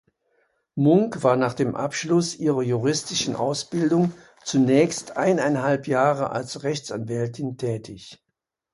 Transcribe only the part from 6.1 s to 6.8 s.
als